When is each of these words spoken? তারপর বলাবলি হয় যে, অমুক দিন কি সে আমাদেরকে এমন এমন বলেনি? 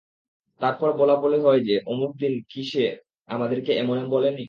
তারপর 0.61 0.89
বলাবলি 0.93 1.37
হয় 1.39 1.59
যে, 1.63 1.73
অমুক 1.85 2.11
দিন 2.17 2.33
কি 2.49 2.61
সে 2.63 2.83
আমাদেরকে 3.29 3.71
এমন 3.73 3.95
এমন 3.97 4.07
বলেনি? 4.07 4.39